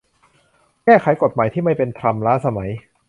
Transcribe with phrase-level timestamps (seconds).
[0.85, 2.71] แก้ไขกฎหมายที่ไม่เป็นธรรม ล้าสมัย